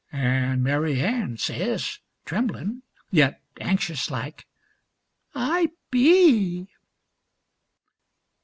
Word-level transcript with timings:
'"An' 0.11 0.63
Mary 0.63 0.99
Ann 0.99 1.37
says, 1.37 1.99
tremblin, 2.25 2.81
yet 3.11 3.39
anxious 3.59 4.09
like, 4.09 4.47
"I 5.35 5.73
be." 5.91 6.69